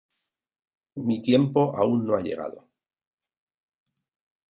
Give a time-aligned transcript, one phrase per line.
[0.95, 2.67] Mi tiempo aún no ha llegado".